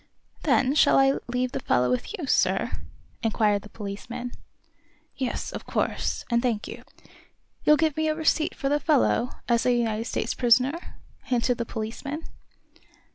"Then 0.41 0.73
shall 0.73 0.97
I 0.97 1.19
leave 1.27 1.51
the 1.51 1.59
fellow 1.59 1.91
with 1.91 2.17
you, 2.17 2.25
sir?" 2.25 2.71
inquired 3.21 3.61
the 3.61 3.69
policeman. 3.69 4.31
"Yes, 5.15 5.51
of 5.51 5.67
course; 5.67 6.25
and 6.31 6.41
thank 6.41 6.67
you." 6.67 6.81
"You'll 7.65 7.77
give 7.77 7.95
me 7.95 8.07
a 8.07 8.15
receipt 8.15 8.55
for 8.55 8.67
the 8.67 8.79
fellow, 8.79 9.29
as 9.47 9.63
a 9.63 9.73
United 9.77 10.05
States 10.05 10.33
prisoner?" 10.33 10.95
hinted 11.25 11.59
the 11.59 11.65
policeman. 11.65 12.23